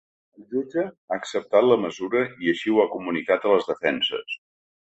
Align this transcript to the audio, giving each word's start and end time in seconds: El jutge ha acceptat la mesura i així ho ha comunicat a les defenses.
El 0.39 0.45
jutge 0.53 0.85
ha 0.85 1.17
acceptat 1.17 1.67
la 1.73 1.77
mesura 1.83 2.23
i 2.47 2.51
així 2.55 2.73
ho 2.77 2.83
ha 2.85 2.89
comunicat 2.97 3.47
a 3.51 3.55
les 3.57 3.73
defenses. 3.73 4.39